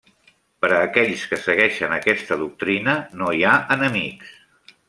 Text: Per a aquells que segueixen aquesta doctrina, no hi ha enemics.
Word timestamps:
Per 0.63 0.69
a 0.77 0.79
aquells 0.85 1.25
que 1.33 1.39
segueixen 1.43 1.93
aquesta 1.97 2.39
doctrina, 2.47 2.99
no 3.21 3.29
hi 3.41 3.47
ha 3.51 3.55
enemics. 3.77 4.37